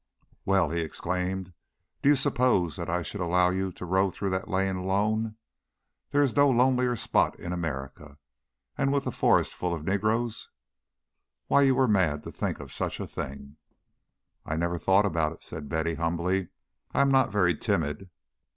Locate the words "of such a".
12.59-13.05